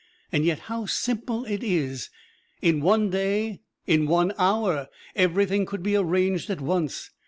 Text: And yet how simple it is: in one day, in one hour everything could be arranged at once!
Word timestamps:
And 0.31 0.43
yet 0.45 0.61
how 0.61 0.87
simple 0.87 1.45
it 1.45 1.63
is: 1.63 2.09
in 2.59 2.81
one 2.81 3.11
day, 3.11 3.61
in 3.85 4.07
one 4.07 4.33
hour 4.39 4.89
everything 5.15 5.63
could 5.67 5.83
be 5.83 5.95
arranged 5.95 6.49
at 6.49 6.59
once! 6.59 7.11